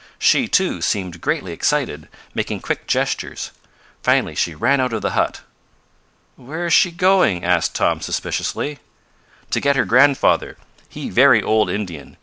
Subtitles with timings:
[0.17, 3.51] She, too, seemed greatly excited, making quick gestures.
[4.01, 5.41] Finally she ran out of the hut.
[6.37, 8.79] "Where is she going?" asked Tom suspiciously.
[9.51, 10.57] "To get her grandfather.
[10.89, 12.17] He very old Indian.